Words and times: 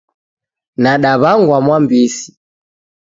Nadaw'angwa 0.81 1.57
Mwambisi. 1.65 2.27